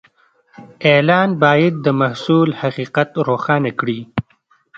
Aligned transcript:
اعلان 0.91 1.29
باید 1.43 1.73
د 1.85 1.87
محصول 2.01 2.49
حقیقت 2.61 3.09
روښانه 3.27 3.71
کړي. 3.79 3.99